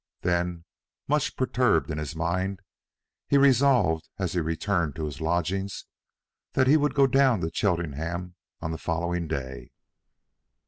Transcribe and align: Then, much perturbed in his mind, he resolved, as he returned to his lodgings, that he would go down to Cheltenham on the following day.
Then, 0.21 0.65
much 1.07 1.35
perturbed 1.37 1.91
in 1.91 1.99
his 1.99 2.15
mind, 2.15 2.61
he 3.27 3.37
resolved, 3.37 4.09
as 4.17 4.33
he 4.33 4.39
returned 4.41 4.95
to 4.95 5.05
his 5.05 5.21
lodgings, 5.21 5.85
that 6.53 6.65
he 6.65 6.75
would 6.75 6.95
go 6.95 7.05
down 7.05 7.41
to 7.41 7.51
Cheltenham 7.53 8.33
on 8.61 8.71
the 8.71 8.79
following 8.79 9.27
day. 9.27 9.69